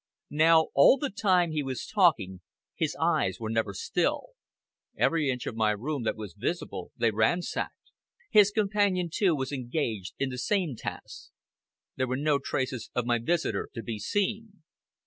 Now 0.31 0.69
all 0.73 0.97
the 0.97 1.11
time 1.11 1.51
he 1.51 1.61
was 1.61 1.85
talking 1.85 2.41
his 2.75 2.97
eyes 2.99 3.39
were 3.39 3.51
never 3.51 3.71
still. 3.75 4.29
Every 4.97 5.29
inch 5.29 5.45
of 5.45 5.55
my 5.55 5.69
room 5.73 6.05
that 6.05 6.15
was 6.17 6.33
visible 6.33 6.91
they 6.97 7.11
ransacked. 7.11 7.91
His 8.31 8.49
companion, 8.49 9.11
too, 9.13 9.35
was 9.35 9.51
engaged 9.51 10.15
in 10.17 10.31
the 10.31 10.39
same 10.39 10.75
task. 10.75 11.29
There 11.97 12.07
were 12.07 12.17
no 12.17 12.39
traces 12.39 12.89
of 12.95 13.05
my 13.05 13.19
visitor 13.19 13.69
to 13.75 13.83
be 13.83 13.99
seen. 13.99 14.63